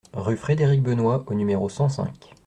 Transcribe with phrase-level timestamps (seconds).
[0.13, 2.33] rue Frédéric Benoist au numéro cent cinq